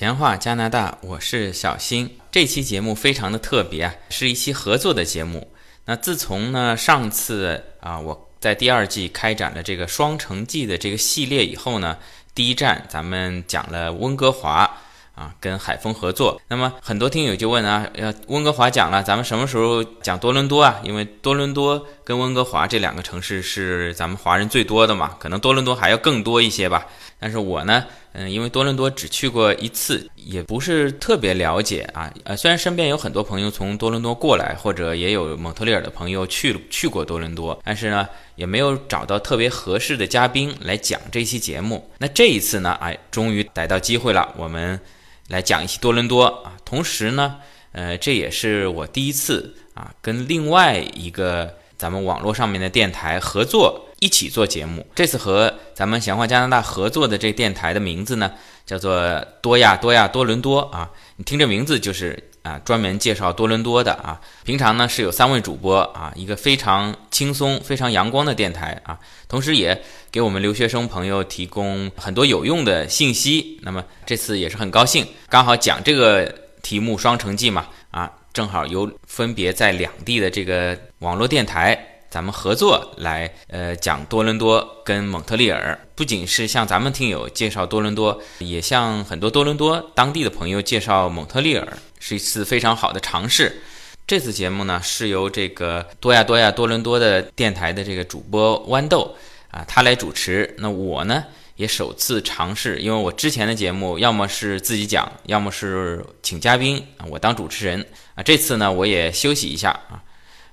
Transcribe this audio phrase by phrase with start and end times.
[0.00, 2.16] 闲话加拿大，我是小新。
[2.30, 5.52] 这期节目非常的特别啊，是一期合作的节目。
[5.84, 11.98] 那自从呢上次啊我在第二季开展了这个双城记的这个系列以后呢，
[12.34, 14.74] 第一站咱们讲了温哥华
[15.14, 16.40] 啊，跟海峰合作。
[16.48, 20.80] 那么很多听友就问啊，要温哥华讲了，咱们什么时候讲多伦多啊？
[20.82, 26.86] 因为多伦多跟温哥华这两个城市是咱们华人最多的嘛，可能多伦多还要更多一些吧。
[27.20, 32.10] 但是我呢，嗯，因为多伦多只去过一次，也不是特别了解啊。
[32.24, 41.90] 呃，虽然身边有很多朋友从多伦多过来，或者也有蒙特利尔的朋友去去过多伦多，但是呢，也没有找到特别合适的嘉宾来讲这期节目。
[41.98, 44.80] 那这一次呢，哎，终于逮到机会了，我们
[45.28, 46.56] 来讲一期多伦多啊。
[46.64, 47.36] 同时呢，
[47.72, 53.86] 呃，这也是我第一次啊，跟另外一个咱们网络上面的电台合作。
[54.00, 58.32] 一起做节目，这次和咱们闲话加拿大合作的这电台的名字呢，
[58.64, 60.90] 叫做多亚多亚多伦多啊。
[61.16, 64.18] 你听这名字就是啊，专门介绍多伦多的啊。
[64.42, 73.60] 平常呢是有三位主播啊，一个非常轻松、非常阳光的电台啊，同时也给我们留学生朋友提供很多有用的信息。
[73.60, 81.86] 那么这次也是很高兴，刚好讲这个题目《双城记》嘛啊，正好有分别在两地的这个网络电台。
[82.10, 93.62] 咱们合作来，呃，讲多伦多跟蒙特利尔，不仅是向咱们听友介绍多伦多，也向很多多伦多当地的朋友介绍蒙特利尔，是一次非常好的尝试。
[94.08, 99.14] 这次节目呢，是由这个多亚多亚多伦多的电台的这个主播豌豆
[99.52, 100.52] 啊，他来主持。
[100.58, 101.24] 那我呢，
[101.60, 108.22] 也首次尝试，因为我之前的节目要么是自己讲，要么是请嘉宾啊，我当主持人啊。
[108.22, 110.02] 这次呢，我也休息一下啊。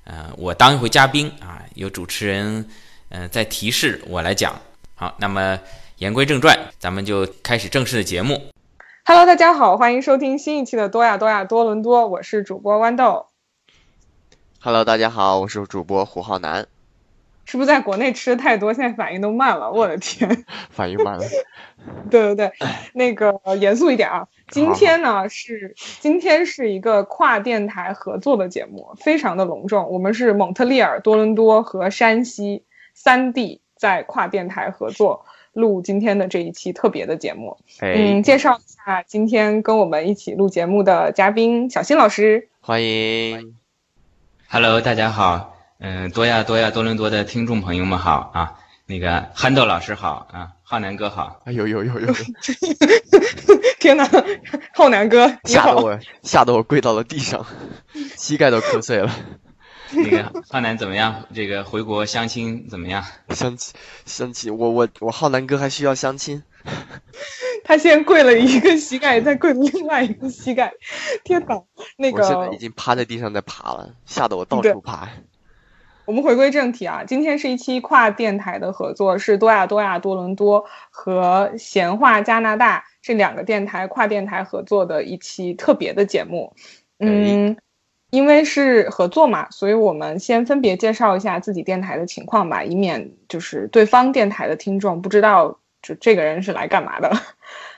[0.04, 2.68] 呃，我当一回嘉宾啊，有主持人，
[3.08, 4.60] 呃，在提示我来讲。
[4.96, 5.58] 好，那么
[6.00, 8.52] 言归正传，咱们就开始正式的节目。
[9.06, 13.28] Hello，大家好，欢迎收听新一期的多亚多亚多伦多，我是主播豌豆。
[14.60, 16.68] Hello，大家好，我是主播胡浩南。
[17.48, 19.72] 是不是在国内吃的太多，现在反应都慢了？
[19.72, 21.24] 我的天， 反应慢了。
[22.12, 22.52] 对对对，
[22.94, 24.28] 那个严肃一点啊。
[24.50, 29.90] 今天呢是今天是一个跨电台合作的节目，非常的隆重。
[29.90, 32.64] 我们是蒙特利尔、多伦多和山西
[32.94, 37.58] 三地在跨电台合作录今天的这一期特别的节目。
[37.82, 43.56] 嗯，介绍一下今天跟我们一起录节目的嘉宾小新老师，欢迎。
[44.50, 45.57] Hello，大家好。
[45.80, 48.54] 嗯，多亚多亚多伦多的听众朋友们好啊！
[48.86, 51.42] 那个憨豆老师好啊，浩南哥好。
[51.46, 52.14] 哎呦呦呦呦！
[53.80, 54.10] 天哪，
[54.74, 57.46] 浩南哥，吓得我吓得我跪到了地上，
[58.18, 59.12] 膝盖都磕碎了。
[59.92, 61.26] 那个浩南怎么样？
[61.34, 63.04] 这个回国相亲怎么样？
[63.30, 66.44] 相亲相亲，我我我浩南哥还需要相亲？
[67.64, 70.74] 他先跪了一个膝盖，再跪另外一个膝盖。
[71.24, 71.62] 天哪，
[71.98, 75.08] 那个我现在已经趴在地上在爬了，吓得我到处爬。
[76.08, 86.54] 我们回归正题啊，今天是一期跨电台的合作，是多亚多亚多伦多和闲话加拿大这两个电台跨电台合作的一期特别的节目。
[87.00, 87.58] 嗯，
[88.10, 97.12] 因为是合作嘛，所以我们先分别介绍一下自己电台的情况吧，以免就是对方电台的听众不知道就这个人是来干嘛的。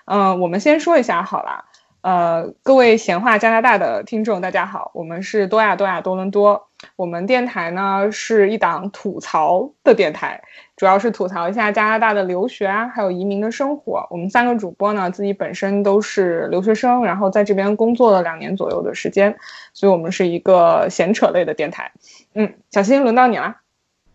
[0.06, 1.66] 嗯， 我们先说一下好了。
[2.02, 6.70] 呃，各位闲话加拿大的听众，大家好，我们是多亚多亚多伦多。
[6.96, 10.42] 我们电台呢是一档吐槽的电台，
[10.78, 14.08] 主要是吐槽一下加拿大的留学啊，还有移民的生活。
[14.10, 19.38] 我们三个主播呢自己本身都是留学生，然后在这边工作了两年左右的时间，
[19.74, 21.92] 所以我们是一个闲扯类的电台。
[22.34, 23.58] 嗯，小新，轮到你了。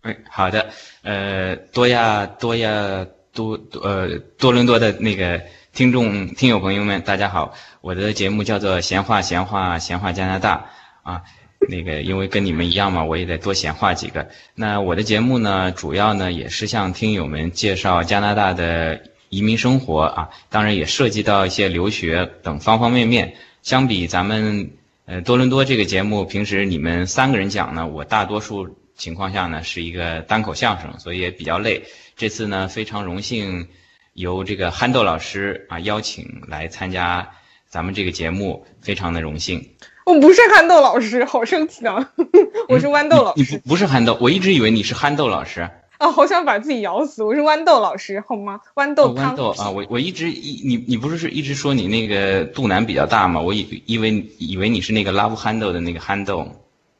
[0.01, 0.65] 哎，好的。
[1.03, 5.39] 呃，多亚多亚多呃多伦多的那个。
[5.75, 7.53] 听众、听友朋友们，大家好！
[7.81, 10.69] 我的节目叫做“闲话闲话闲话加拿大”
[11.03, 11.23] 啊，
[11.67, 14.29] 那个因为跟你们一样嘛，我也得多闲话几个。
[14.53, 23.35] 那我的节目呢，主要呢也是向听友们介绍加拿大的移民生活啊，当然也涉及到一些留学等方方面面。
[23.61, 24.71] 相比咱们
[25.03, 31.83] 呃多伦多这个节目，平时你们三个人讲呢，我大多数情况下呢是一个单口相声，所以也比较累。
[32.15, 33.67] 这次呢，非常荣幸。
[34.15, 37.29] 由这个憨豆老师啊邀请来参加
[37.67, 39.71] 咱们这个节目，非常的荣幸。
[40.05, 42.11] 我不是憨豆老师，好生气啊！
[42.69, 43.41] 我是豌豆老师。
[43.41, 45.69] 你不不是憨豆，我一直以为你是憨豆老师。
[45.97, 47.23] 啊，好想把自己咬死！
[47.23, 48.61] 我是豌豆老师，好吗？
[48.75, 53.41] 豌豆豌豆啊，我我一直一你你不是是一直说你那个肚腩比较大吗？
[53.41, 56.47] 我以以为以为你是那个 love 憨豆的那个憨豆。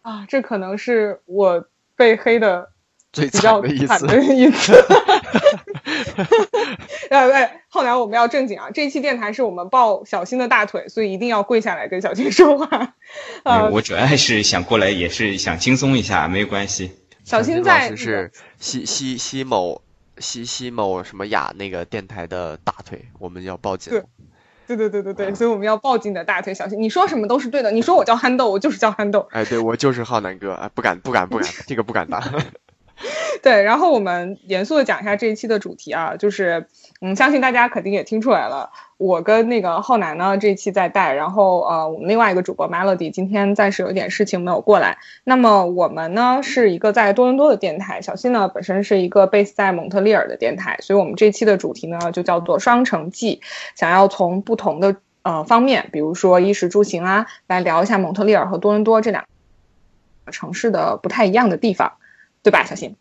[0.02, 1.66] 啊，这可能是我
[1.96, 2.68] 被黑的
[3.14, 4.76] 最惨的一次。
[7.10, 8.70] 呃，哎，浩南，我们要正经啊！
[8.74, 12.96] 这一期电台是我们抱小新的大腿，所以一定要跪下来跟小新说话。
[13.44, 16.92] 呃，我主要是想过来，也是想轻松一下，没有关系。
[17.24, 19.82] 小新在是西西西某
[20.20, 23.92] 西西某什么雅那个电台的大腿，我们要抱紧。
[24.68, 26.82] 对对对对对，所以我们要抱紧你的大腿，小心。
[26.82, 27.72] 你说什么都是对的。
[27.72, 29.28] 你说我叫憨豆，我就是叫憨豆。
[29.30, 32.20] 哎，对我就是浩南哥，哎，不敢不敢不敢， 这个不敢答。
[33.44, 36.66] 对，然后我们严肃的讲一下这一期的主题啊，就是，
[37.02, 44.98] 嗯，相信大家肯定也听出来了，我跟那个浩南呢这一期在带，然后呃，我们另外一个主播 Melody 今天暂时有点事情没有过来。
[45.26, 53.42] 那么我们呢是一个在多伦多的电台，小新呢本身是一个 base 在蒙特利尔的电台，所以我们这期的主题呢就叫做双城记，
[53.76, 59.26] 想要从不同的呃方面，比如说衣食住行啊，来聊一下蒙特利尔和多伦多这两
[60.24, 61.92] 个城市的不太一样的地方，
[62.46, 62.96] 对吧，小新？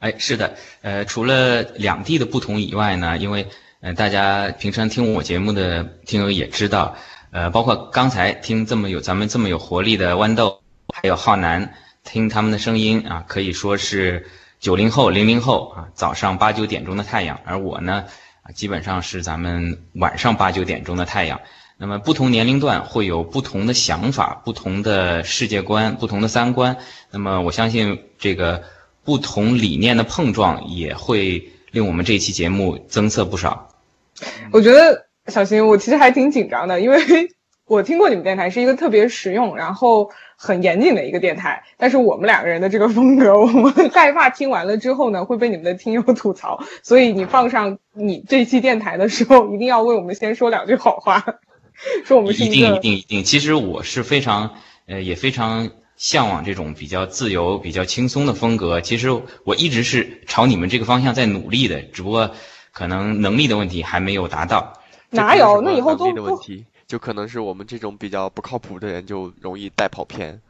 [0.00, 3.46] 哎，是的，呃，除了两地的不同以外呢，因为
[3.78, 6.96] 呃，大家平常听我节目的听友也知道，
[7.30, 10.60] 呃，包括刚才听这么有咱们这么有活力的豌豆，
[10.92, 11.72] 还有浩南，
[12.02, 14.28] 听他们的声音啊，可以说是
[14.58, 18.06] 九零后、零零后啊，早上八九点钟的太阳，而我呢，
[18.42, 21.40] 啊，基本上是咱们晚上八九点钟的太阳。
[21.76, 26.76] 那么不同年龄段会有不同的想法、不同的世界观、不同的三观。
[27.10, 28.62] 那么我相信这个。
[29.06, 33.68] 不同理念的碰撞也会令我们这期节目增色不少。
[34.50, 36.98] 我觉得小新，我其实还挺紧张的，因为
[37.68, 41.64] 我听过你们电台是一个特别实用，然后很严谨的一个电台。
[41.76, 46.64] 但是我们两个人的这个风格，我们 害怕听完了之后呢会被你们的听友吐槽。
[46.82, 51.22] 所以你放上你这期电台的时候，一定要为我们先说两句好话，
[52.04, 53.24] 说我们是一定一定一定。
[53.24, 54.54] 其实我是非常
[54.86, 55.70] 呃也非常。
[55.96, 59.12] 向往这种比较自由、比较轻松的风格，其实
[59.44, 62.34] 我一直是朝你们这个方向在努力的，只不过
[62.72, 64.72] 可能能力的问题还没有达到。
[65.10, 65.60] 哪有？
[65.62, 70.40] 那以后都的问题，就可能是我们这种比较不靠谱的人就容易带跑偏。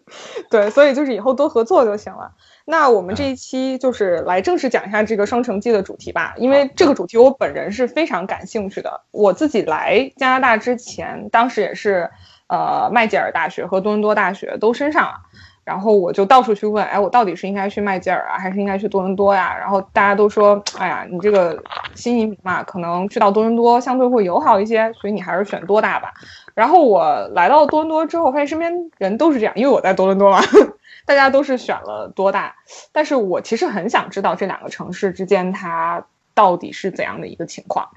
[0.50, 2.32] 对，所以就是以后多合作就行了。
[2.64, 9.02] 那我们这一期就是来正式讲一下这个双城记的主题吧，因为这个主题我本人是非常感兴趣的。
[9.10, 12.10] 我自己来加拿大之前，当时也是。
[12.48, 15.14] 呃，麦吉尔大学和多伦多大学都升上了，
[15.64, 19.56] 然后我就到处去问，哎，我到底是应该去麦吉尔啊，还是应该去多伦多呀？
[19.56, 21.62] 然后大家都说，哎呀，你这个
[21.94, 26.12] 新移民嘛，可能去到多伦多相对会友好一些，所以你还是选多大吧。
[26.54, 30.40] 然后我来到多伦多之后，发现身边人都是这样，因为我在多伦多嘛，
[31.06, 32.56] 大家都是选了多大。
[32.90, 36.04] 但是我其实很想知道这两个城市之间它
[36.34, 37.88] 到底是怎样的一个情况，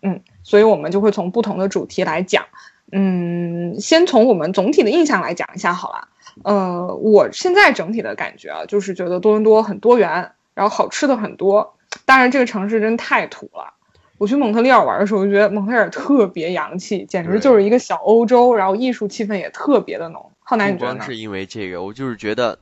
[0.00, 2.44] 嗯，所以我们就会从不同的主题来讲。
[2.92, 6.08] 嗯，先从我们总体的印象来讲一下好了。
[6.42, 11.76] 呃，我现在整体的感觉啊，就是觉得多伦多很多元，然后好吃的很多。
[12.04, 13.74] 当然，这个城市真太土了。
[14.16, 20.30] 我去蒙特利尔玩的时候，就觉得蒙特利尔特别洋气，简直就是一个小欧洲，然后艺术气氛也特别的浓。
[20.40, 21.04] 浩南，你觉得呢？
[21.04, 22.58] 是因为这个，我就是觉得，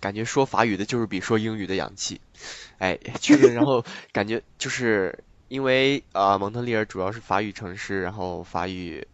[0.00, 2.20] 感觉说法语的就是比说英语的洋气。
[2.78, 5.18] 哎，确实，然后 感觉就是
[5.48, 9.06] 因为啊，蒙特利尔主要是法语城市，然后法语。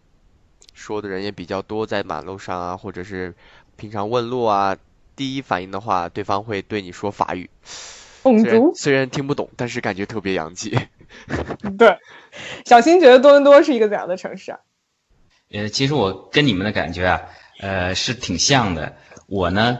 [0.72, 3.34] 说的人也比较多，在马路上啊，或者是
[3.80, 4.76] 平常问路啊，
[5.16, 7.48] 第一反应的话，对方会对你说法语。
[8.74, 10.78] 虽然听不懂，但是感觉特别洋气。
[11.78, 11.96] 对，
[12.66, 14.58] 小新觉得多伦多是一个怎样的城市啊？
[15.50, 17.22] 呃，其实我跟你们的感觉啊，
[17.58, 18.96] 呃，是挺像的。
[19.26, 19.78] 我呢，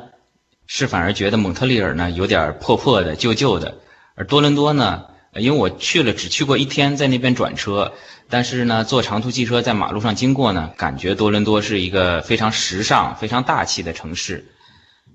[0.66, 3.80] 是反而觉得蒙特利尔呢有点破破的、旧旧的，
[4.14, 7.92] 而多伦多呢，因为我去了，只去过一天，在那边转车。
[8.28, 14.52] 但是呢，坐长途汽车在马路上经过呢，感觉多伦多是一个非常时尚、非常大气的城市。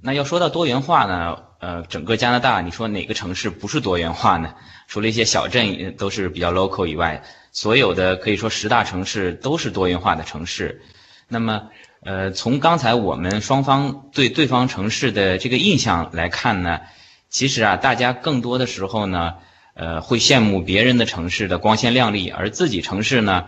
[0.01, 4.53] 那要说到多元化呢，呃，整个加拿大，你说哪个城市不是多元化呢？
[4.87, 10.81] 除了一些小镇都是比较 local 以外，所有的可以说十大城市都是多元化的城市。
[11.27, 11.69] 那么，
[12.03, 16.81] 呃，从刚才我们双方对对方城市的这个印象来看呢，
[17.29, 19.35] 其实啊，大家更多的时候呢。
[19.75, 23.45] 呃，会羡慕别人的城市的光鲜亮丽，而自己城市呢，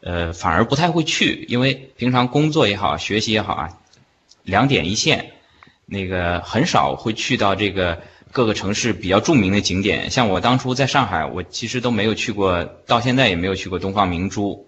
[0.00, 3.78] 呃，反而不太会去，因为平常工作也好，学习也好啊，
[4.44, 5.32] 两点一线，
[5.84, 8.00] 那个很少会去到这个
[8.32, 10.10] 各个城市比较著名的景点。
[10.10, 14.67] 像我当初在上海，我其实都没有去过，到现在也没有去过东方明珠。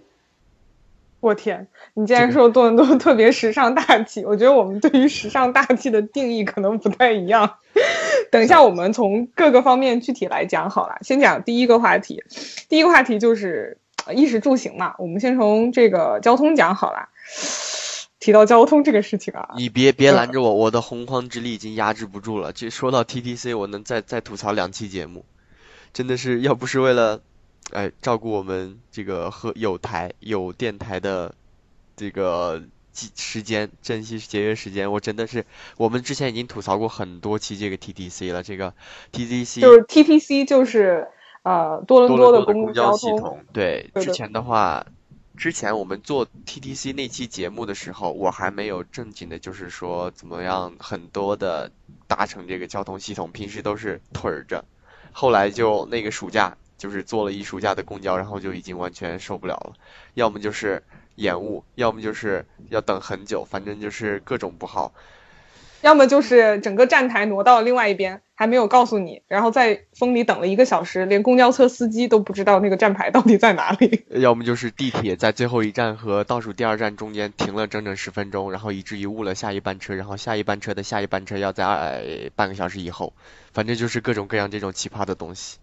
[1.21, 4.25] 我天，你竟然说多伦多特别时尚大气？
[4.25, 7.57] 我觉得我们对于时尚大气的定义可能不太一样。
[8.31, 10.97] 等一下，我们从各个方面具体来讲好了。
[11.01, 12.23] 先讲第一个话题，
[12.67, 13.77] 第一个话题就是
[14.13, 14.95] 衣食住行嘛。
[14.97, 17.09] 我们先从这个交通讲好了。
[18.19, 22.53] 提到交通这个事情啊，你别别拦着我，我的洪荒之力已经压制不住了。
[22.53, 25.25] 这说到 TTC，我能再再吐槽两期节目，
[25.91, 27.21] 真的是要不是为了
[27.71, 31.35] 哎，照顾我们这个和有台有电台的
[31.95, 32.63] 这个
[32.93, 34.91] 时间，珍惜节约时间。
[34.91, 35.45] 我真的是，
[35.77, 38.73] 我们之前已经吐槽过很多期这个 TTC 了，这个
[39.13, 41.07] TTC 就是 TTC 就是
[41.43, 43.43] 呃多伦多的公交系统。
[43.53, 44.85] 对，之前的话。
[45.37, 51.71] 之前我们做 TTC 那期节目的时候，我还没有正经的，就是说怎么样很多的
[52.05, 54.65] 搭乘这个交通系统，平时都是腿着。
[55.13, 59.73] 后来就那个暑假，就是坐了一暑假的公交，然后就已经完全受不了了，
[60.15, 60.81] 要么就是
[61.13, 64.91] 延误，要么就是要等很久，反正就是各种不好。
[65.81, 74.03] 要么就是整个站台挪到了另外一边，还没有告诉你，然后在风里等了一个小时，连公交车司机都不知道那个站牌到底在哪里。
[74.09, 83.13] 要么就是地铁在最后一站和倒数第二站中间停了整整十分钟，然后以至于误了下一班车，然后下一班车的下一班车要在半个小时以后，
[83.53, 85.59] 反正就是各种各样这种奇葩的东西。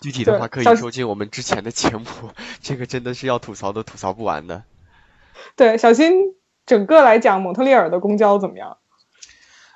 [0.00, 2.06] 具体的话可以收进我们之前的节目，
[2.62, 4.62] 这个真的是要吐槽都吐槽不完的。
[5.56, 6.34] 对，小新，
[6.66, 8.78] 整个来讲，蒙特利尔的公交怎么样？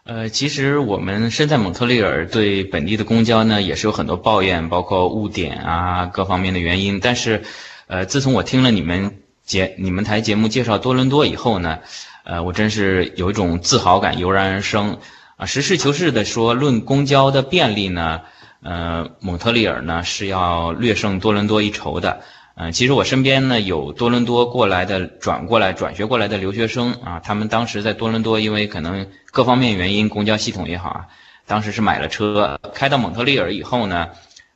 [0.03, 7.01] 呃，其实我们身在蒙特利尔，对本地的公交呢也是有很多抱怨，包括误点啊各方面的原因。
[7.01, 7.43] 但是，
[7.87, 11.81] 呃，自从我听了你们节你们台节目介绍多伦多以后呢，
[12.25, 14.99] 呃，我真是有一种自豪感油然而生
[15.37, 15.45] 啊。
[15.45, 18.23] 实事求是的说，论公交的便利呢，
[18.63, 22.23] 呃，蒙特利尔呢是要略胜多伦多一筹的。
[22.57, 31.07] 嗯，其实我身边呢有多伦多过来的转过来转学过来的留学生啊，他们当时在多伦多，因为可能各方面原因，公交系统也好啊，
[31.47, 34.11] 当时是买了车，开到蒙特利尔以后呢，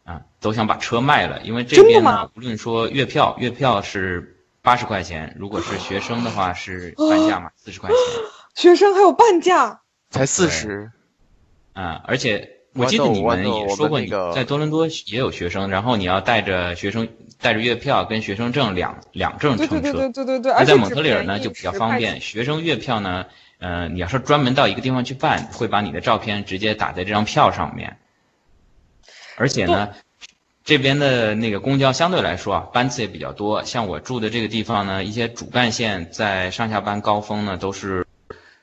[0.05, 7.99] 啊，都想把车卖了，因为这边呢，无论说月票，月票是八十块钱，如果是学生的话是半价嘛，四十块钱。
[8.55, 9.81] 学生还有半价？
[10.11, 10.93] 才四十？
[11.73, 17.09] 啊，而且我记得你们也说过，你在多伦多也有学生，然后你要带着学生。
[17.41, 20.53] 带着月票跟学生证两两证乘车，对对对对对对。
[20.53, 23.27] 而在蒙特利尔呢就比较方便，学生月票呢，
[23.59, 27.99] 呃，你要是专门到一个地方去办，会把你的照片直接打在这张票上面。
[29.37, 29.91] 而且呢，
[30.65, 33.63] 这边的那个公交相对来说啊，班次也比较多。
[33.65, 38.07] 像我住的这个地方呢，一些主干线在上下班高峰呢都是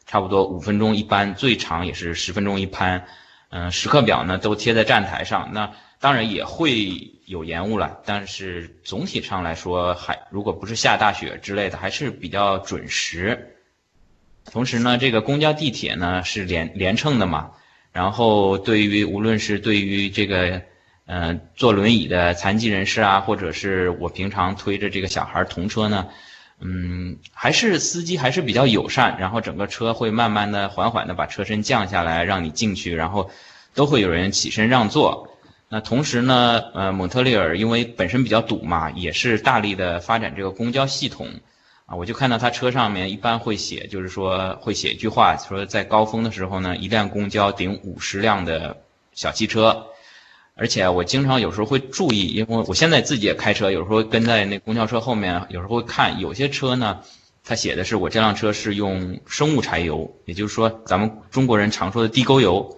[0.08, 3.06] 差不多五分钟一班，最长也是十分钟一班。
[3.52, 7.12] 嗯，时刻表呢都贴在站台上，那当然也会。
[7.28, 13.56] 有延误了，但是总体上来说，还如果不是下大雪之类的，还是比较准时。
[14.52, 17.52] 同时呢，这个公交、地铁呢是连连乘的嘛，
[17.94, 20.62] 然后对于无论是对于这个，
[21.06, 26.10] 嗯，坐轮椅的残疾人士啊，或者是我平常推着这个小孩童车呢，
[26.64, 33.32] 嗯，还是司机还是比较友善，然后整个车会慢慢的、缓缓的把车身降下来，让你进去，然后
[33.74, 35.28] 都会有人起身让座。
[35.70, 41.28] 那同时呢，呃，蒙特利尔因为本身比较堵嘛，也是大力的发展这个公交系统，
[41.86, 49.88] 啊，我就看到他车上面一般会写，就是说会写一句话，说在高峰的时候呢，一辆公交顶五十辆的小汽车，
[50.62, 57.00] 而且我经常有时候会注意，因为我现在自己也开车，有时候跟在那公交车后面，有时候会看有些车呢，
[57.44, 62.78] 它写的是我这辆车是用生物柴油，也就是说咱们中国人常说的地沟油。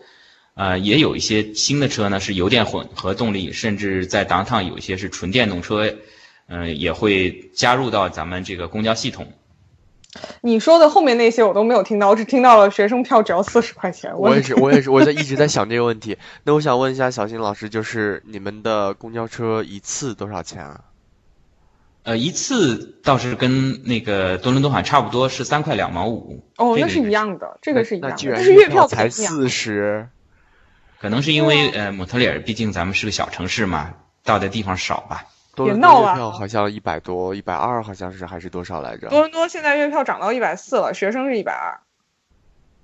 [0.55, 5.93] 呃，也有一些新的车呢是油电混合动力，甚至在当趟有一些是纯电动车，
[6.47, 9.33] 嗯，也会加入到咱们这个公交系统。
[10.41, 14.13] 你说的后面那些我都没有听到，我只听到了学生票只要四十块钱。
[14.17, 16.17] 我也是，我也是，我在 一直在想这个问题。
[16.43, 20.81] 那我想问一下小新老师，就是你们的公交车一次多少钱啊？
[22.03, 26.43] 呃，一次倒是跟那个多伦多好像差不多，是三块两毛五。
[26.57, 30.09] 哦，那是一样的，这个是一样的，但是月票才四十。
[30.99, 33.93] 可能是因为呃，蒙特利尔毕竟咱们是个小城市嘛，
[34.23, 35.25] 到的地方少吧。
[35.55, 36.09] 别闹了。
[36.09, 39.09] 月票好像一百多，一百二好像是还是多少来着？
[39.09, 41.79] 多伦多现在月票涨到一百四了，学生是一百二，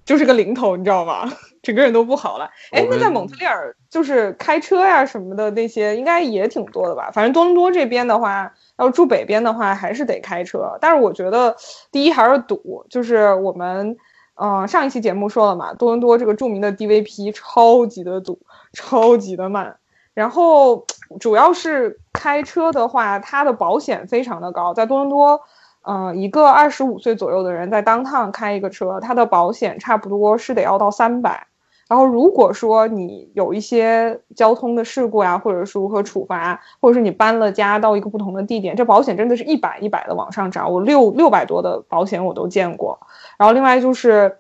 [0.05, 1.31] 就是个零头，你知道吗？
[1.61, 2.49] 整个人都不好了。
[2.71, 7.11] 哎，那在蒙特利尔就是开车呀什么的那些，应该也挺多的吧？
[7.11, 10.77] 反正多伦多这边的话，要住北边的话，还是得开车。
[10.81, 11.55] 但是我觉得
[11.91, 13.97] 第一还是堵，就是我们。
[14.41, 18.39] 嗯，上一期节目说了嘛，多伦多这个著名的 DVP 超级的堵，
[18.71, 19.75] 超级的慢。
[20.13, 20.85] 然后
[21.19, 24.73] 主要是开车的话，它的保险非常的高。
[24.73, 25.41] 在多伦多，
[25.81, 31.47] 呃，一个二十五岁左右的人在当趟开一个车，它的保险差不多是得要到三百。
[31.87, 40.71] 然后如果说你有一些交通的事故呀，或者是如何处罚，或者是你搬了家到一个不同的地点，这保险真的是一百一百的往上涨。
[40.71, 42.99] 我六六百多的保险我都见过。
[43.39, 44.37] 然后另外就是，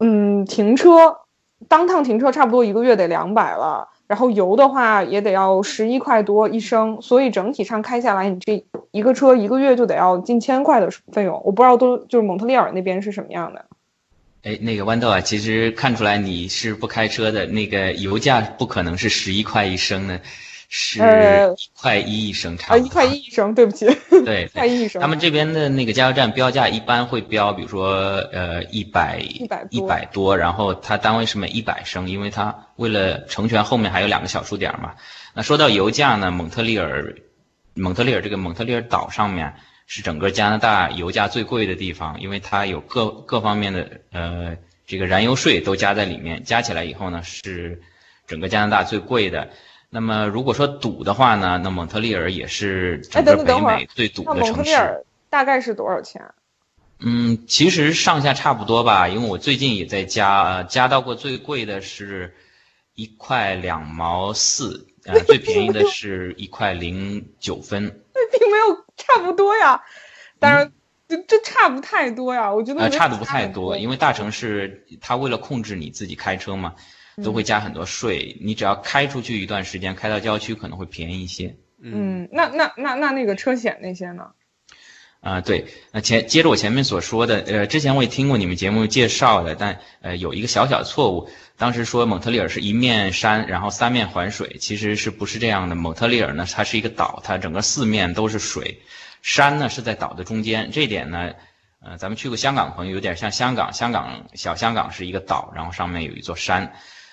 [0.00, 1.20] 嗯，停车，
[1.66, 3.88] 当趟停车差不多一个月得两百了。
[4.10, 11.40] 然后油的话也得要十一块多一升，所以整体上开下来，你这一个车一个月就得要近千块的费用。
[11.44, 13.64] 我不知道都就是蒙特利尔那边是什么样的。
[14.42, 20.18] 哎，那个豌豆啊，其实看出来你是不开车的，那个油价不可能是十一块一升呢。
[20.72, 23.86] 是一块一一升，差啊，一块一一升，对不起，
[24.24, 25.02] 对， 一块一一升。
[25.02, 34.94] 他们这边的那个加油站标价一般会标，比如说呃一百一百一百多，然后它单位是每一百升，因为它为了成全后面还有两个小数点嘛。
[35.34, 37.16] 那说到油价呢，蒙特利尔，
[37.74, 39.52] 蒙特利尔这个蒙特利尔岛上面
[39.88, 47.82] 是整个加拿大油价最贵的地方，因为它有各各方面的呃这个燃油税都加在里面，加起来以后呢是
[48.28, 49.50] 整个加拿大最贵的。
[49.92, 54.52] 那么如果说堵的话呢，那蒙特利尔也是整个北美最堵的城市。
[54.52, 56.22] 蒙特利尔大概是多少钱？
[57.00, 62.34] 嗯，其实上下差不多吧，因为我最近也在加，呃，加到过最贵的是
[62.94, 68.02] 一块两毛四，呃，最便宜的是一块零九分。
[68.14, 69.82] 那并没有差不多呀，
[70.38, 70.72] 当然
[71.08, 72.82] 这这差不太多呀，我觉得。
[72.82, 76.74] 呃，差的不太多，因为大城市它为了控制你自己开车嘛。
[77.22, 81.56] 都会加很多税，你只要开出去一段时间，开到郊区可能会便宜一些。
[81.82, 84.32] 嗯，那那那那那个车险那些呢？
[85.20, 95.74] 啊，对，那前接着我前面所说的，呃，之前我也听过你们节目介绍的，但呃有一个小小错误，当时说蒙特利尔是一面山，然后三面环水，其实是不是这样的？
[95.74, 98.80] 蒙特利尔呢，它是一个岛，它整个四面都是水，
[99.20, 101.34] 山呢是在岛的中间，这点呢，
[101.82, 106.72] 呃，咱们去过香港朋友有点像香港，香港小香港是一个岛，然后上面有一座山。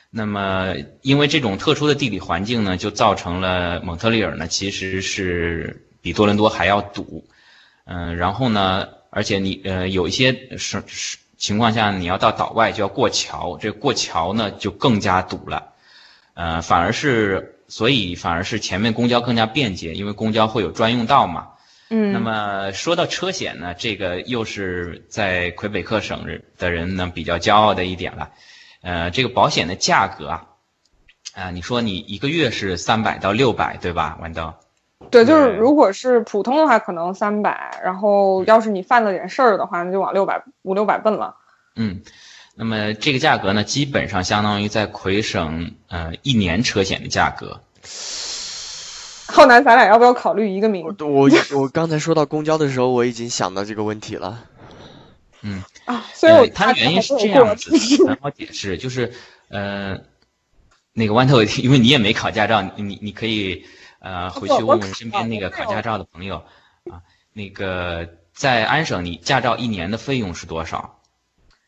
[0.10, 7.28] 那么，因为这种特殊的地理环境呢，就造成了蒙特利尔呢，其实是比多伦多还要堵。
[7.84, 15.74] 嗯，然后呢，而且你呃有一些是是情况下，你要到岛外就要过桥，这过桥呢就更加堵了。
[16.34, 21.50] 呃，反而是所以反而是前面公交更加便捷，因为公交会有专用道嘛。
[21.90, 22.14] 嗯。
[22.14, 26.26] 那么说到车险呢，这个又是在魁北克省
[26.58, 28.32] 的人呢比较骄傲的一点了。
[28.82, 30.46] 呃，这个保险的价格啊，
[31.34, 34.54] 啊，你说你一个月是三百到六百，对吧，豌豆？
[35.12, 41.36] 对，就是如果是普通的话，可能三百，然后要是你犯了点事儿的话，那就往六百五六百奔了。
[41.76, 42.02] 嗯，
[42.56, 47.62] 那么这个价格呢，基本上相当于在魁省呃一年车险的价格。
[49.30, 50.86] 浩南，咱俩要不要考虑一个名？
[51.00, 54.40] 我我刚才说到公交的时候，我已经想到这个问题了。
[55.42, 57.72] 嗯啊，所以我它的原因是这样子，
[58.08, 59.14] 很好解释，就是
[59.50, 60.02] 呃，
[60.94, 63.66] 那个豌豆， 因为你也没考驾照，你你可以
[64.00, 66.44] 呃回去问问身边那个考驾照的朋友
[66.90, 71.02] 啊，那个在安省你驾照一年的费用是多少？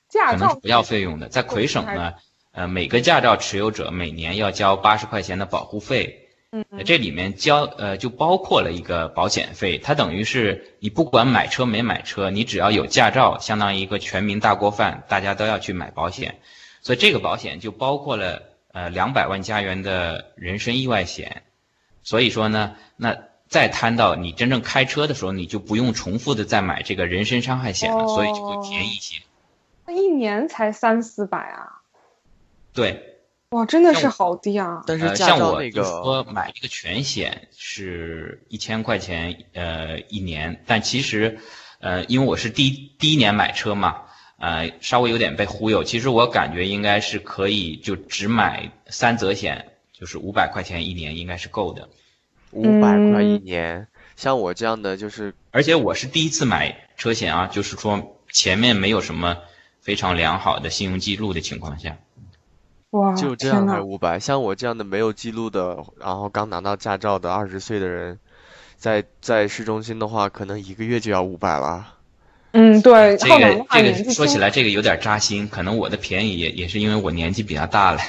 [0.10, 2.16] 驾照不要费用的，在魁省呢，
[2.52, 6.29] 呃，每个驾照持有者每年要交八十块钱的保护费。
[6.52, 16.40] 嗯，这里面交呃就包括了一个保险费，它等于是你不管买车没买车，你只要有驾照，相当于一个全民大锅饭，大家都要去买保险，
[16.82, 21.44] 所以这个保险就包括了呃两百万加元的人身意外险，
[22.02, 23.16] 所以说呢，那
[23.48, 29.22] 再摊到你真正开车的时候，你就不用重复的再买这个人身伤害险了，所以就会便宜一些。
[29.86, 31.82] 那一年才三四百啊？
[32.74, 33.19] 对。
[33.52, 34.84] 哇，真的是好低啊！
[34.86, 41.40] 但是像我就说买一个全险是一千块钱呃一年，但其实
[41.80, 44.04] 呃因为我是第第一年买车嘛，
[44.38, 45.84] 呃稍微有点被忽悠。
[45.84, 51.90] 其实我感觉应该是可以就只买三责险，就是五百块钱一年应该是够的。
[52.52, 59.38] 五百块一年，像我这样的就是，而且我是第一次买车险啊，就是说前面没有什么
[59.82, 61.98] 非常良好的信用记录的情况下。
[62.92, 68.18] 哇，就这样才五百，像我这样的没有记录的，然后刚拿到驾照的二十岁的人，
[68.78, 71.96] 在在市中心的话，可能一个月就要五百了。
[72.54, 78.02] 嗯，对，这个这个说起来这个有点扎心，可能我的便宜也也是因为我年纪比较大了。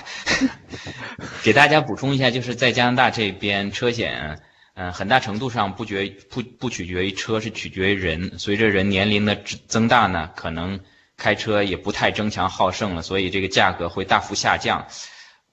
[1.44, 4.40] 给大家补充一下，就是在加拿大这边车险，
[4.72, 8.38] 嗯，很大程度上不决不不取决于车，是取决于人。
[8.38, 10.80] 随着人年龄的增大呢，可能。
[11.20, 14.86] 开车也不太争强好胜了，所以这个价格会大幅下降。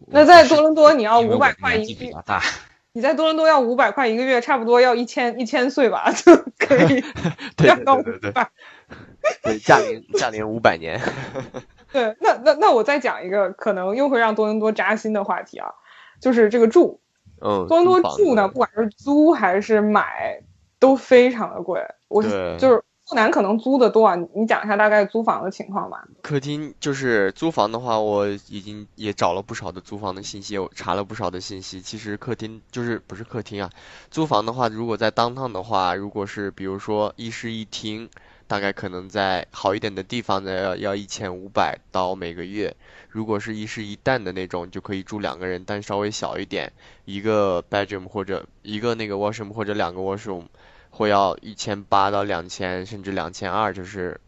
[0.08, 2.12] 那在多伦多你要五百块一个月，
[2.94, 7.04] 你在多伦多要五百块一个月，差不多要一千一千岁吧就 可以
[7.58, 8.04] 降到五
[8.34, 8.50] 百。
[9.44, 11.02] 对，驾龄驾龄五百年。
[11.92, 15.68] 对，那那那我再讲一个可能又会让多伦多扎心的话题啊，
[16.22, 17.02] 就是这个住。
[17.42, 17.68] 嗯。
[17.68, 20.42] 多伦多住呢，不管是租还是买，
[20.80, 21.82] 都非常的贵。
[22.08, 22.82] 我就是。
[23.10, 26.06] 后南可能租的多啊，你讲一下大概租房的情况吧。
[26.22, 31.80] 客厅就是租房的话，我已经也找了不少的租房的信息，我查了不少的信息。
[31.80, 33.70] 其实客厅就是不是客厅啊，
[34.12, 38.10] 租房的话，如果在当趟的话，如果是比如说一室一厅，
[38.46, 42.76] 大概可能在好一点的地方呢，要要一千五百刀每个月。
[43.08, 46.74] 如果是一室一蛋的那种，就可以住两个人，但稍微小一点，
[47.06, 50.44] 一个 bedroom 或者一个那个 washroom 或者两个 washroom，
[50.98, 54.20] 会要一千八到两千，甚至两千二，就是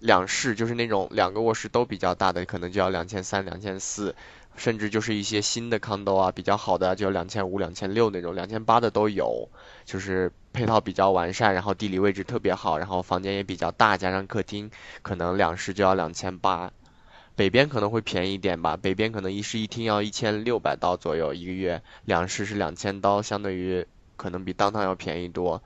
[0.00, 4.14] 两室，就是那种两个卧室都比较大的，可能就要两千三、两千四，
[4.54, 9.48] 甚至就是一些新的 condo 啊，比较好的就两千五、两千六那种，两千八的都有，
[9.86, 16.70] 就是配套比较完善，然后地理位置特别好，然后房间也比较大，加上客厅，可能两室就要两千八。
[17.34, 25.62] 北边可能会便宜一点吧，北边可能一室一厅要一千六百刀左右一个月，两室是两千刀，相对于可能比当趟要便宜多。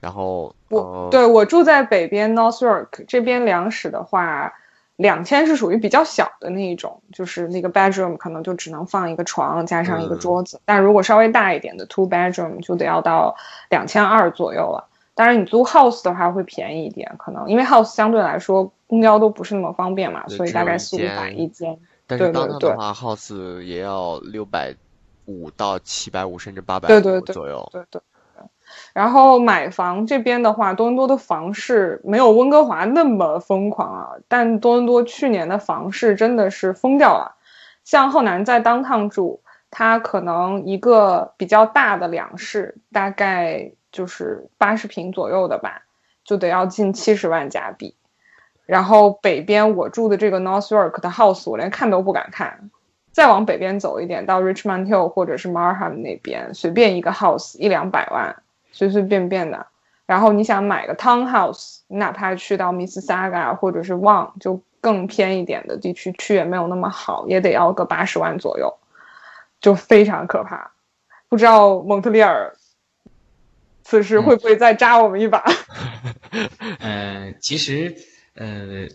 [0.00, 4.52] 然后我对我住在北边 Northwark 这边两室的话，
[4.96, 13.36] 两千是属于比较小的那一种，就是那个 bedroom 可能就只能放一个床加上一个桌子，但如果稍微大一点的 two bedroom 就得要到
[13.68, 14.88] 两千二左右了。
[15.14, 18.72] 当然你租 house 的话会便宜一点，可能因为 house 相对来说。
[18.90, 21.78] 公交都不是那么方便嘛，所以大概四五百一间。
[22.08, 24.74] 但是当趟的话，house 也要六百
[25.26, 27.68] 五到七百五，甚至八百五左右。
[27.70, 28.02] 对对对。
[28.92, 37.36] 然后买房这边的话，多伦多的房市没有温哥华那么疯狂啊，但多伦多去年的房市真的是疯掉了。
[37.84, 45.82] 像后南在当趟住，他可能一个比较大的两室，大概就是八十平左右的吧，
[46.24, 47.94] 就得要近七十万加币。
[48.66, 52.70] 然后北边我住的这个 Northwark 的 house，我连看都不敢看。
[53.10, 58.36] 再往北边走一点，到 Richmond Hill 或者是 Marham 那边，随便一个 house 一两百万，
[58.72, 59.66] 随随便便的。
[60.06, 68.78] 然后你想买个 townhouse，你哪怕去到 Mississauga 或者是 Wang，就更偏一点的地区，去也没有那么好，也得要个八十万左右，
[69.60, 70.72] 就非常可怕。
[71.28, 72.56] 不知道蒙特利尔
[73.82, 75.44] 此时会不会再扎我们一把？
[76.78, 77.96] 嗯， 其实。
[78.34, 78.86] 呃，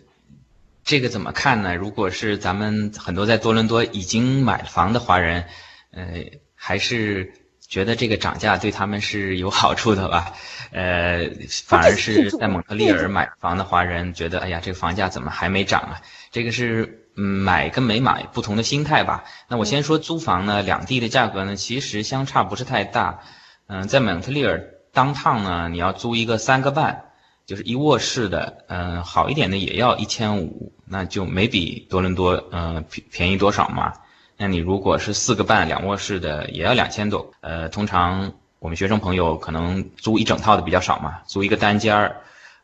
[0.82, 1.76] 这个怎么看呢？
[1.76, 5.44] 如果是咱们很多在多伦多已经买房的华人，
[5.92, 6.24] 呃，
[6.56, 7.32] 还是
[7.68, 10.32] 觉得这个涨价对他们是有好处的吧？
[10.72, 11.30] 呃，
[11.64, 16.00] 反而是在蒙特利尔买房的华人觉得，哎呀，这个房价怎么还没涨啊？
[16.30, 19.24] 这个是嗯，买跟没买不同的心态吧。
[19.48, 23.20] 那我先说租房呢，两地的价格呢，其实相差不是太大。
[23.68, 27.02] 嗯，在蒙特利尔当趟呢，你要租一个三个半。
[27.46, 33.92] 就是一卧室的，嗯，好一点的也要一千五，那就没比多伦多，嗯，便便宜多少嘛。
[34.36, 37.32] 那你如果是四个半两卧室的，也要两千多。
[37.40, 42.16] 呃，通常我们学生朋友可能租一整套的比较少嘛，租一个单间儿。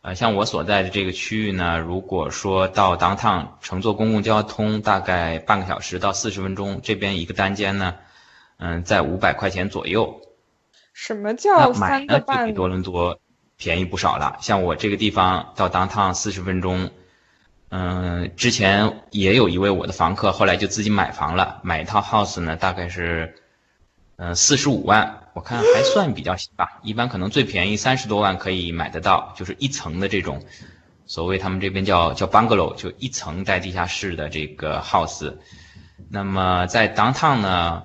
[0.02, 7.94] 呃，像我所在的这个区域呢，如果说到 downtown 乘坐公共交通，大概半个小时到四十分钟，这边一个单间呢，
[8.58, 10.20] 嗯，在五百块钱左右。
[10.92, 12.48] 什么叫三个半？
[12.48, 13.18] 比多伦多。
[13.58, 16.90] 便宜不少了，像我这个地方到 downtown 四十分钟，
[17.74, 23.34] 嗯，之前也有一位我的房客，后来就自己买房了，买一套 house 呢，大概是，
[24.16, 30.42] 嗯，四十五万，我看还算比较行吧，一般可能最便宜三十多万可以买得到，就是一层的这种，
[31.06, 35.34] 所谓他们这边叫叫 bungalow，就一层带地下室的这个 house，
[36.10, 37.84] 那么在 downtown 呢，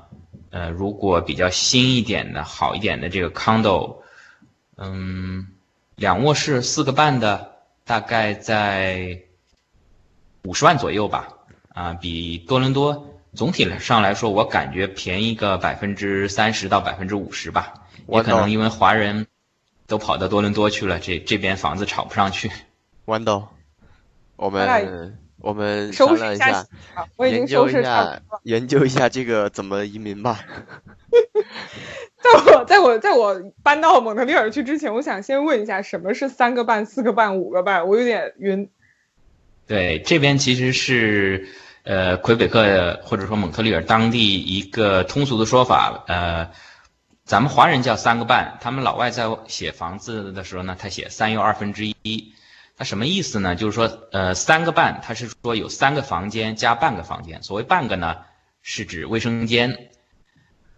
[0.49, 3.99] 呃，如果比较新一点的好一点的这个 condo，
[4.75, 5.47] 嗯。
[5.95, 9.23] 两卧室四个半的，大概在
[10.47, 11.27] 五十万左右吧，
[11.73, 17.73] 啊，比多伦多总体上来说，我感觉便宜个百分之三十到百分之五十吧。
[18.07, 19.27] 也可能因为华人
[19.87, 22.49] 都跑到多伦多去了，这这边房子炒不上去。
[23.05, 23.49] 豌豆，
[24.37, 26.65] 我们我们商量一下，
[27.17, 30.39] 我已经收拾一下研究一下这个怎么移民吧。
[32.23, 37.89] 在我在我在我搬到蒙特利尔去之前，我想先问一下，什么是三个半、四个半、五个半？
[37.89, 38.69] 我有点晕。
[39.67, 41.49] 对，这边其实是
[41.83, 46.49] 呃魁北克或者说蒙特利尔当地一个通俗的说法，呃，
[47.25, 52.33] 咱们华人叫三个半，他们老外在写房子的时候呢，他写三又二分之一，
[52.77, 53.55] 它什么意思呢？
[53.55, 58.17] 就是说，呃，三个半，它是说有三个房间加半个房间，所谓半个呢，
[58.61, 59.89] 是指卫生间。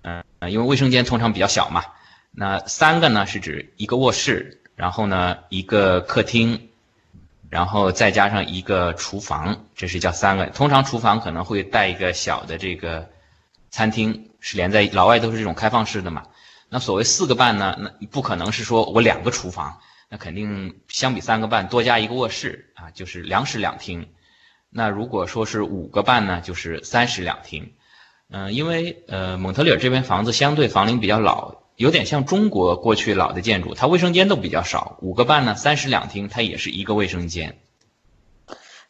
[0.02, 1.84] 嗯因为卫生间通常比较小嘛，
[2.32, 6.68] 那三个呢是指一个卧室，然后呢一个客厅，
[7.50, 10.46] 然后再加上一个厨房，这是叫三个。
[10.48, 13.10] 通常厨房可能会带一个小的这个
[13.72, 16.24] 餐厅，是连在老外都是这种开放式的嘛。
[16.70, 24.08] 那所谓四个半呢，那不可能是说我两个厨房，那肯定相比三个半多加一个卧室啊，就是两室两厅。
[24.70, 27.74] 那如果说是五个半呢，就是三室两厅。
[28.30, 34.98] 嗯，因为呃蒙特利尔这边房子相对房龄比较老，有点像中国过去老的建筑，它卫生间都比较少。
[35.02, 37.58] 五个半呢，三室两厅，它也是一个卫生间。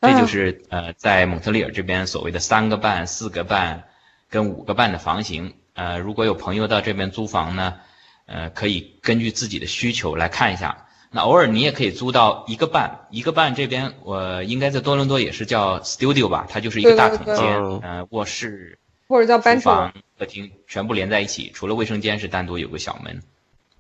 [0.01, 3.83] 这就是呃在蒙特利尔这边所谓的三个半、四个半
[4.27, 5.53] 跟五个半的房型。
[5.75, 7.75] 呃，如果有朋友到这边租房呢，
[8.25, 10.87] 呃，可以根据自己的需求来看一下。
[11.11, 23.23] 那偶尔你也可以租到一个半，一个半这边我应该在多伦多也是叫 studio 吧，它就是一个大空间，呃，卧室或者叫厨房、客厅全部连在一起，除了卫生间是单独有个小门，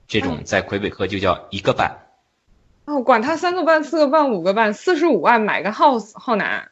[0.07, 2.07] 这种在魁北克就叫一个半。
[2.85, 6.71] 哦，管他三个半、四个半、五个半，四十五万买个 house 好难，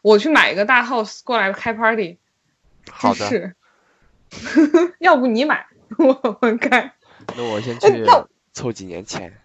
[0.00, 2.18] 我去买一个大 house 过来开 party。
[2.88, 3.26] 好的。
[3.28, 3.56] 是，
[5.00, 5.66] 要不你买，
[5.98, 6.94] 我们开。
[7.36, 8.06] 那我先去
[8.52, 9.36] 凑几年钱。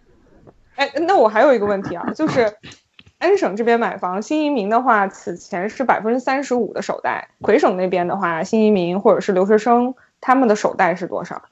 [0.76, 2.56] 哎，那我还有一个问题啊，就是
[3.24, 11.42] 安省这边买房，新移民的话，此前是百分之三十五的首贷；魁省那边的话，新移民或者是留学生，他们的首贷是多少？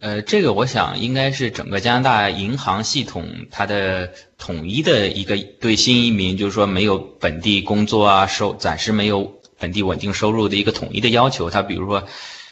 [0.00, 11.50] 呃，这个我想应该是整个加拿大银行系统它的统一的一个对新移民，就是说没有本地工作啊，收暂时没有本地稳定收入的一个统一的要求。
[11.50, 12.02] 它比如说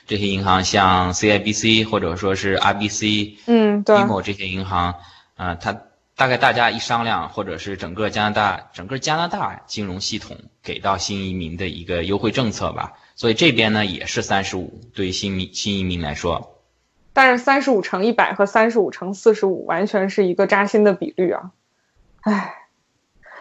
[0.07, 4.95] 这些银行像 CIBC 或者说是 RBC，嗯，对，BMO 这些银行。
[5.35, 5.77] 啊，他
[6.15, 12.93] 大概大家一商量，或者是整个加拿大整个加拿大金融系统给到新移民的一个优惠政策吧。
[13.15, 16.61] 所以这边呢也是三十五，对于新民新移民来说。
[17.15, 21.51] 但是三十五乘一百和三十五乘四十五完全是一个扎心的比率啊！
[22.21, 22.55] 唉，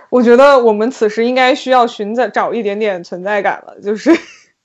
[0.10, 4.18] 我觉得我们此时应该需要寻找找一点点存在感了，就是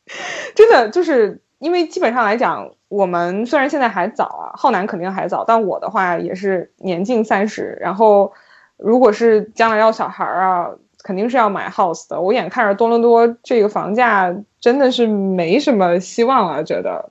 [0.54, 2.75] 真的就是因为基本上来讲。
[2.88, 7.76] 我们虽然现在还早啊，浩南肯定还早，但我的话也是年近三十。
[7.80, 8.32] 然后，
[8.76, 10.70] 如果是将来要小孩啊，
[11.02, 12.20] 肯定是要买 house 的。
[12.20, 17.10] 我眼看着多伦多这个房价真的是没什么希望了，觉得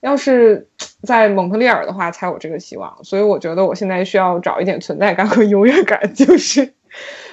[0.00, 0.66] 要是
[1.02, 2.92] 在蒙特利尔的话才有这个希望。
[3.04, 6.12] 所以我觉得我现在需要找一点存在感和优越感。
[6.14, 6.74] 就是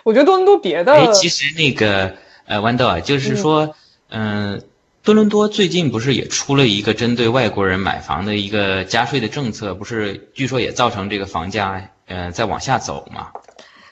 [0.04, 2.14] 我觉得多伦多别的，哎，其实那个
[2.46, 3.74] 呃，豌豆啊，就是说，
[4.10, 4.62] 嗯。
[5.04, 13.32] 多伦多最近不是也出了一个针对外国人买房的一个加税的政策，不是据说也造成这个房价呃在往下走吗？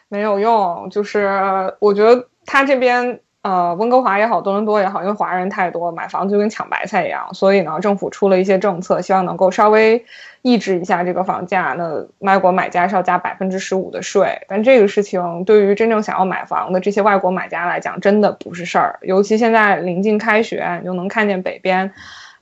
[0.08, 10.06] 没有用，就是我觉得他这边呃温哥华也好，多伦多也好，因为华人太多，买房就跟抢白菜一样，所以呢政府出了一些政策，希望能够稍微。
[10.42, 18.98] 抑制一下这个房价，那外国买家是要加百分之十五的税，但这个事情对于真正想要买房的这些外国买家来讲，真的不是事儿。
[19.02, 21.92] 尤其现在临近开学，你就能看见北边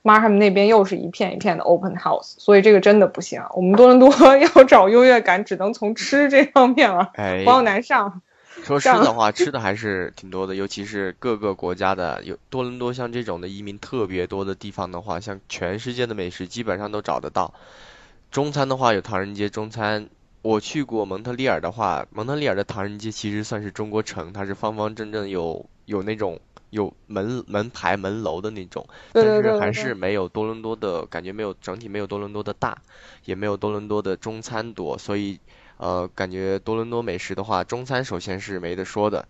[0.04, 3.42] Markham 那边又是一片一片的 open house，所以这个真的不行。
[3.52, 4.08] 我们多伦多
[4.38, 7.10] 要找优越感，只能从吃这方面了，
[7.44, 8.22] 不要难上。
[8.62, 17.54] 说吃的话，吃的还是挺多的，尤其是各个国家的，有多伦多像这种的移民特别多的地方的话，像全世界的美食基本上都找得到。
[18.30, 20.08] 中餐的话有唐人街中餐，
[20.42, 32.76] 我去过蒙特利尔的话，蒙特利尔的唐人街其实算是中国城，它是方方正正有有那种有门门牌门楼的那种，但是还是没有多伦多的感觉，没有整体没有多伦多的大，
[33.24, 35.40] 也没有多伦多的中餐多，所以
[35.78, 39.26] 呃感觉多伦多美食的话，中餐首先是没得说的。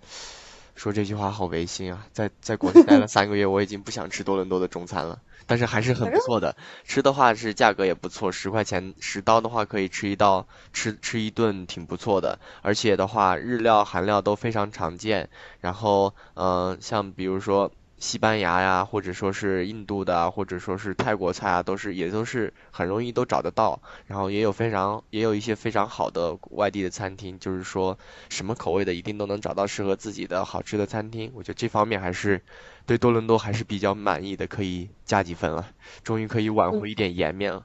[0.74, 5.20] 说这句话好违心啊，在在国内待了三个月，我已经不想吃多伦多的中餐了。
[5.46, 15.30] 但是还是很不错的，吃的话是价格也不错，十块钱十刀的话可以吃一道吃吃一顿挺不错的，而且的话日料韩料都非常常见，
[15.60, 17.72] 然后嗯像比如说。
[17.98, 23.80] 西班牙呀，或者说是印度的，或者说是泰国菜啊，都是也都是很容易都找得到。
[24.06, 31.32] 然后也有非常也有一些非常好的外地的餐厅，就是说什么口味的一定都能找到适合自己的好吃的餐厅。
[31.34, 32.40] 我觉得这方面还是
[32.86, 35.68] 对多伦多还是比较满意的，可以加几分了，
[36.04, 37.64] 终于可以挽回一点颜面了。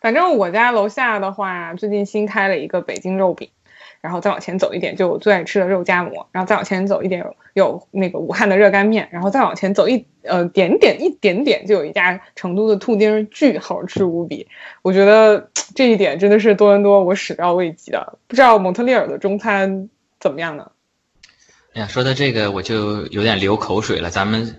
[0.00, 3.50] 反正我家楼下的话，最近新开了一个北京肉饼。
[4.00, 6.28] 然后再往前走一点，就我最爱吃的肉夹馍。
[6.32, 9.08] 然后再往前走一点，有有那个武汉的热干面。
[9.12, 14.48] 然后再往前走一呃点点一点点，就有一家成都的兔丁，巨好吃无比。
[14.82, 18.18] 我觉得这一点真的是多伦多我始料未及的。
[18.26, 20.70] 不知道蒙特利尔的中餐怎么样呢？
[21.74, 24.10] 哎呀，说到这个我就有点流口水了。
[24.10, 24.56] 咱们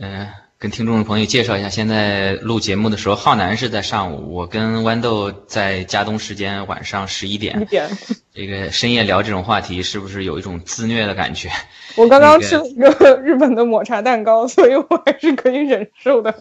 [0.00, 0.26] 嗯。
[0.58, 7.60] 跟听众朋友介绍一下，现在录节目的时候，浩南是在上午，我跟豌豆在加东时间晚上十一点。
[7.60, 7.90] 一点。
[8.32, 11.50] 这个深夜聊这种话题，是不是有一种自虐的感觉？
[11.94, 16.34] 我刚刚吃了一个日本的抹茶蛋糕，所以我还是可以忍受的。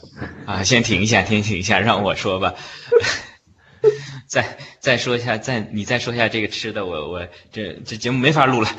[0.45, 2.55] 啊，先停一下，先停一下，让我说吧。
[4.27, 8.69] 再再说一下，再你再说一下这个吃的，我我这这节目没法录了。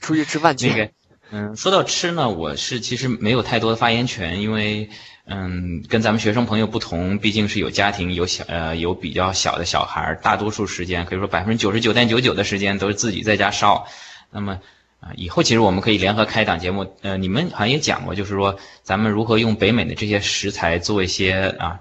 [0.00, 0.68] 出去吃饭去。
[0.68, 0.90] 那个，
[1.30, 4.88] 嗯，说到吃呢，我是其实没有太多的发言权，因为
[5.26, 13.86] 嗯，跟咱们学生朋友不同，毕竟是有家庭，有小呃有比较小的小孩儿，大多数时间可以说百分之九十九点九九的时间都是自己在家烧。
[14.30, 14.60] 那么
[15.00, 21.80] 啊，以后其实我们可以联合开一档节目，呃，你们好像也讲过，就是说咱们如何用北美的这些食材做一些啊。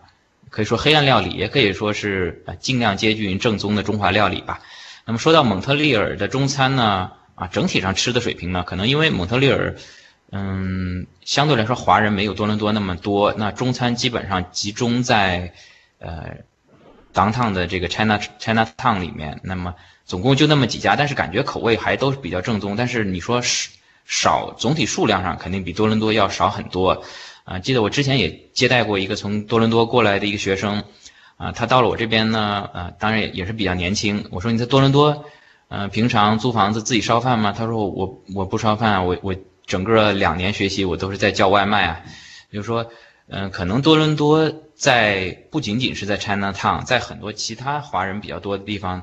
[0.49, 4.62] 可以说黑暗料理，也可以说是呃尽量接近正宗的中华料理吧。
[5.03, 9.75] 那么说到蒙特利尔的中餐呢，啊，整体上吃的水平呢，可能因为蒙特利尔，
[10.31, 15.53] 嗯，相对来说华人没有多伦多那么多，那中餐基本上集中在
[15.99, 16.37] 呃
[17.13, 19.39] ，downtown 的这个 China China Town 里面。
[19.43, 22.75] 那么总共就那么几家，但是感觉口味还都是比较正宗。
[22.75, 23.69] 但是你说少
[24.05, 27.03] 少，总体数量上肯定比多伦多要少很多。
[27.45, 30.83] 啊，记得我之前也接待过一个从多伦多过来的一个学生，
[31.37, 34.27] 啊，他到了我这边呢，啊，当然也也是比较年轻。
[34.31, 35.25] 我说你在多伦多，
[35.73, 37.51] 呃，平常租房子自己烧饭吗？
[37.51, 42.01] 他说我我不烧饭，我我整个两年学习我都是在叫外卖啊。
[42.51, 42.91] 就是说，
[43.27, 49.01] 嗯，可能多伦多在不仅仅是在 China Town，在很多其他华人比较多的地方，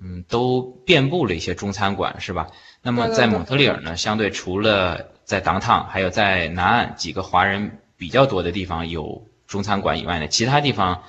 [0.00, 2.46] 嗯，都遍布了一些中餐馆，是吧？
[2.82, 7.78] 那么在蒙特利尔呢，相对除了在 downtown，还有在南岸几个华人。
[7.98, 11.04] 比较多的地方有中餐馆以外呢，其他地方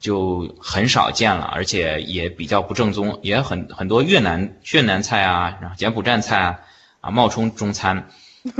[0.00, 6.60] 就很少见了，而且也比较不正宗，也很很多越南越南菜啊，然后柬埔寨菜啊，
[7.00, 8.08] 啊冒充中餐，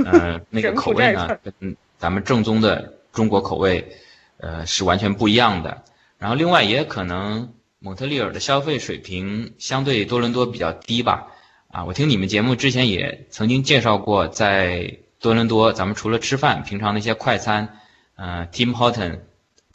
[0.05, 3.97] 呃， 那个口味呢跟咱们正宗的中国口味，
[4.37, 5.83] 呃是完全不一样的。
[6.17, 11.27] 然后另外也可能蒙特利尔的消费水平相对多伦多比较低吧，
[11.69, 14.99] 啊，我听你们节目之前也曾经介绍过在。
[15.19, 17.79] 多伦多，咱们除了吃饭，平常那些快餐，
[18.15, 19.21] 呃，Tim Horton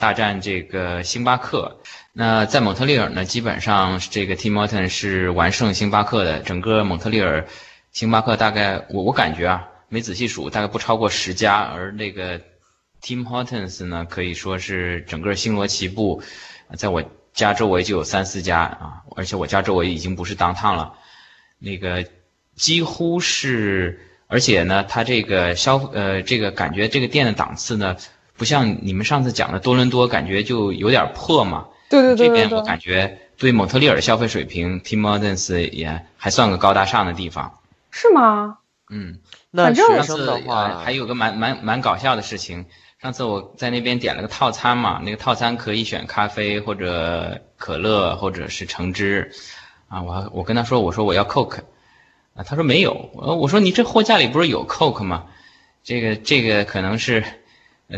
[0.03, 1.79] 大战这个星巴克。
[2.12, 6.41] 那在蒙特利尔呢，基本上这个 Tim Horton 是完胜星巴克的。
[6.41, 7.47] 整个蒙特利尔，
[7.93, 11.61] 星巴克大概我我感觉啊，没仔细数，大概不超过十家。
[11.61, 12.41] 而那个
[13.01, 16.21] Tim Hortons 呢，可以说是整个星罗棋布，
[16.77, 20.95] 在我家周围就有三四家啊，而且我家周围已经不是 downtown 了，
[21.61, 22.05] 那个
[22.57, 24.09] 几乎是。
[24.27, 27.95] 而且呢，它这个消呃，这个感觉这个店的档次呢，
[28.42, 31.68] 不像你们上次讲的多伦多，感觉就有点破嘛。
[31.88, 32.26] 对对对。
[32.26, 37.61] 这边我感觉对蒙特利尔消费水平，Tim Hortons 也还算个高大上的地方。
[37.92, 38.59] 是吗？
[38.90, 39.20] 嗯。
[39.52, 42.66] 那学生的话还有个蛮蛮蛮搞笑的事情，
[43.00, 49.31] 上次我在那边点了个套餐嘛，那个套餐可以选咖啡或者可乐或者是橙汁，
[49.87, 51.61] 啊，我我跟他说，我说我要 Coke。
[52.35, 55.26] 啊，他说没有，呃，我说你这货架里不是有 Coke 吗？
[55.85, 57.22] 这个这个可能是，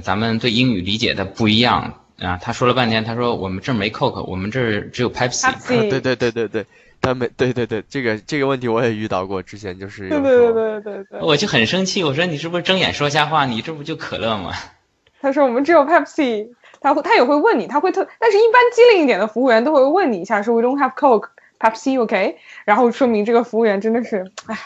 [0.02, 2.38] 咱们对英语理解的不一样啊。
[2.42, 5.52] 他说了半天，他说我们这儿没 Coke，我们这儿只有 Pepsi。
[5.68, 6.66] 对对对对对，
[7.00, 13.46] 他没对对对，这个这个问题我也遇到过，之前就是对对对对对，我就很生气，我说你是不是睁眼说瞎话？
[13.46, 14.52] 你这不就可乐吗？
[15.20, 16.48] 他说我们只有 Pepsi，
[16.80, 21.28] 他会他也会问你，他会特，但是一般机灵一点的服务员都会问你一下，说 We don't have Coke。
[21.56, 24.58] Pepsi，OK，然后说明这个服务员真的是，唉，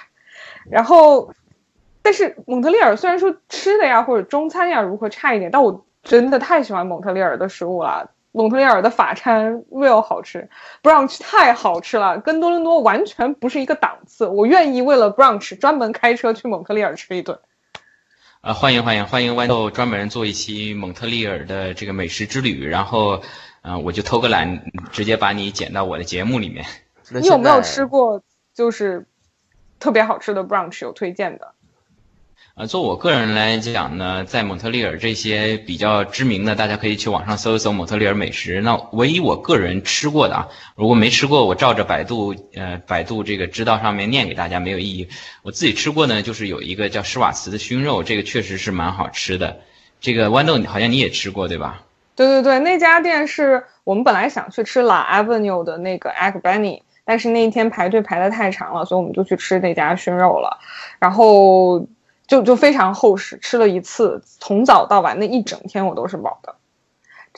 [0.69, 1.33] 然后，
[2.09, 8.11] 但是蒙特利尔虽然说吃的呀或者中餐呀如何差一点，但我真的太喜欢蒙特利尔的食物了。
[8.33, 10.49] 蒙特利尔的法餐 real 好吃
[10.83, 14.27] ，brunch 太好吃了，跟多伦多完全不是一个档次。
[14.27, 17.39] 我愿意为了 brunch 专门开车去蒙特利尔吃一顿。
[18.41, 23.21] 啊，欢迎欢迎欢迎豌豆专门做一期蒙特利尔的这个美食之旅，然后，
[23.61, 26.65] 嗯，我就偷个懒，直接把你剪到我的节目里面。
[27.11, 28.23] 你有没有吃过
[28.55, 29.05] 就是
[29.79, 31.53] 特别好吃的 brunch 有推荐的？
[32.59, 38.61] 呃，做我个人来讲呢，在蒙特利尔这些比较知名的，大家可以去网上搜一搜蒙特利尔美食。
[38.61, 45.07] 那唯一我个人吃过的啊，如果没吃过，我照着百度呃百度这个知道上面念给大家没有意义。
[45.45, 49.61] 我自己吃过呢，就是有一个叫施瓦茨的熏肉，这个确实是蛮好吃的。
[50.01, 51.83] 这个豌豆好像你也吃过对吧？
[52.17, 56.81] 对对对，那家店是我们本来想去吃 La Avenue 的那个 Egg Benny。
[57.05, 60.59] 但是那一天排队排的太长了，所以我们就去吃那家熏肉了，
[60.99, 61.87] 然后
[62.29, 66.55] 就就非常厚实，吃了一次，从早到晚那一整天我都是饱的。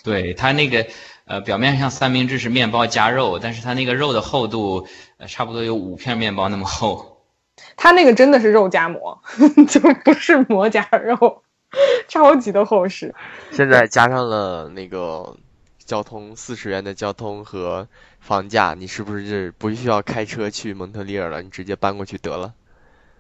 [0.04, 0.86] 对它那个
[1.24, 4.86] 呃表面上三明治是面包加肉，但是它那个肉的厚度
[5.16, 7.22] 呃差不多有五片面包那么厚。
[7.76, 9.22] 它那个真的是肉夹馍，
[9.66, 11.42] 就不是馍夹肉，
[12.08, 13.14] 超级的厚实。
[13.52, 15.36] 现在加上了那个
[15.84, 17.88] 交通四十元的交通和。
[18.22, 21.40] 房价，你是不是不需要开车去蒙特利尔了？
[21.40, 22.52] 你直接搬过去得了。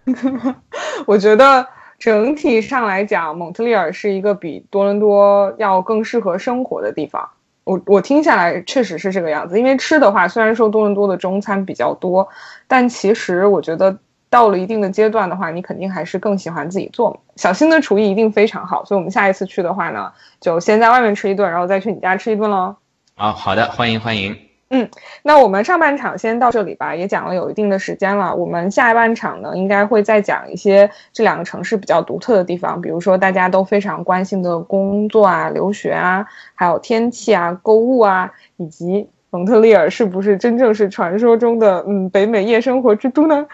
[1.06, 1.66] 我觉得
[1.98, 7.28] 整体上来讲，蒙特利尔是一个比多伦多要更适合生活的地方。
[7.64, 9.58] 我我听下来确实是这个样子。
[9.58, 12.26] 因为吃的话，虽然说多伦多的中餐比较多，
[12.66, 13.96] 但其实我觉得
[14.28, 17.18] 到了一定的阶段的话，你肯定还是更喜欢自己做嘛。
[17.36, 22.74] 小新的厨艺一定非常好，所以我们下一次去的话呢，就先在外面吃一顿，然后再去你家吃一顿喽。
[23.14, 24.49] 啊，好的，欢迎欢迎。
[24.72, 24.88] 嗯，
[25.24, 28.32] 那我们上半场先到这里吧，也讲了有一定的时间了。
[28.32, 43.44] 我们下半场呢，应该会再讲一些这两个城市比较独特的地方，比如说大家都非常关心的工作啊、留学啊，还有天气啊、购物啊，以及蒙特利尔是不是真正是传说中的嗯北美夜生活之都呢？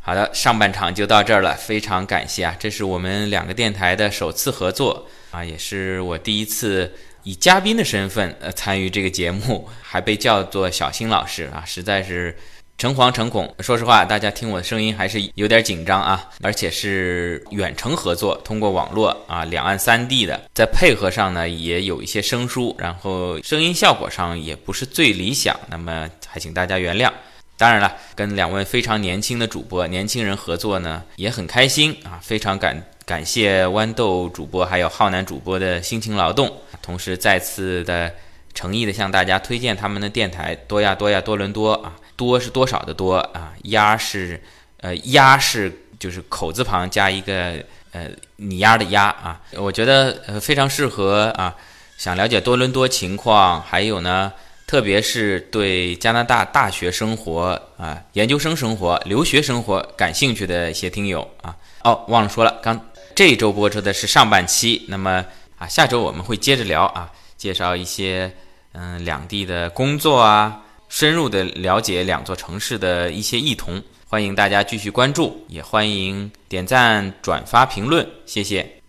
[0.00, 6.92] 好的，上半场就到这儿了，非常感谢啊，这是我们两个电台的首次合作啊，也是我第一次。
[7.22, 12.36] 以嘉宾的身份呃参与这个节目， 还被叫做小新老师啊，实在是
[12.78, 13.54] 诚惶诚恐。
[13.60, 27.10] 说实话，大家听我的声音还是有点紧张啊，而且是远程合作，通过网络啊，两岸三地的，在配合上呢也有一些生疏，然后声音效果上也不是最理想，那么还请大家原谅。
[27.58, 36.48] 当然了，跟两位非常年轻的主播、年轻人合作呢，也很开心啊，非常感感谢豌豆主播还有浩南主播的辛勤劳动。
[36.80, 38.14] 同时，再次的
[38.54, 44.40] 诚意的向大家推荐他们的电台多亚多亚多伦多啊，多是多少的多啊，鸭是
[44.76, 47.56] 呃鸭是就是口字旁加一个
[47.90, 48.06] 呃
[48.36, 51.56] 你鸭的鸭啊，我觉得呃非常适合啊，
[51.98, 54.32] 想了解多伦多情况，还有呢，
[54.68, 62.78] 特别是对加拿大大学生活啊、研究生生活、留学生活感兴趣的一些听友啊，哦，忘了说了，刚
[63.20, 65.22] 这一周播出的是上半期，那么。
[65.58, 68.34] 啊，下周我们会接着聊啊，介绍一些
[68.72, 78.79] 嗯两地的工作啊，深入的了解两座城市的一些异同，欢迎大家继续关注，也欢迎点赞、转发、评论，谢谢。